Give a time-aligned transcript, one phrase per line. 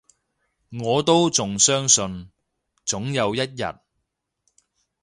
[0.79, 2.31] 我都仲相信，
[2.83, 3.79] 總有一日